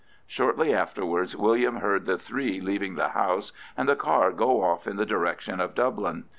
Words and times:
Shortly 0.25 0.73
afterwards 0.73 1.35
William 1.37 1.75
heard 1.75 2.07
the 2.07 2.17
three 2.17 2.59
leaving 2.59 2.95
the 2.95 3.09
house 3.09 3.53
and 3.77 3.87
the 3.87 3.95
car 3.95 4.31
go 4.31 4.63
off 4.63 4.87
in 4.87 4.95
the 4.97 5.05
direction 5.05 5.59
of 5.61 5.75
Dublin. 5.75 6.23